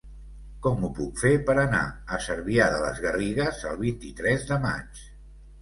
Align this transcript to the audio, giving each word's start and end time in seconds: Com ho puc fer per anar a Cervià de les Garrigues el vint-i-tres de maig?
Com 0.67 0.79
ho 0.85 0.87
puc 0.99 1.19
fer 1.23 1.33
per 1.49 1.55
anar 1.63 1.83
a 2.17 2.19
Cervià 2.29 2.71
de 2.77 2.79
les 2.87 3.03
Garrigues 3.07 3.63
el 3.73 3.79
vint-i-tres 3.85 4.49
de 4.53 4.59
maig? 4.69 5.07